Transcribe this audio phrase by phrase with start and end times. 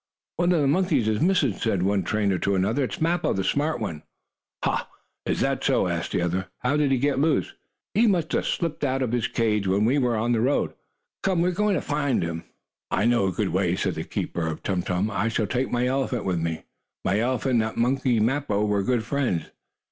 [0.37, 2.83] "One of the monkeys is missing," said one trainer to another.
[2.85, 4.01] "It is Mappo, that smart one."
[4.63, 4.89] "Ha!
[5.27, 6.47] Is that so?" asked the other.
[6.61, 7.53] "How did he get loose?"
[7.93, 10.73] "He must have slipped out of the cage, when we were on the road.
[11.21, 12.45] Come, we are going to try to find him."
[12.89, 15.11] "I know a good way," said the keeper of Tum Tum.
[15.11, 16.63] "I shall take my elephant with me.
[17.05, 19.51] My elephant and that monkey Mappo were good friends.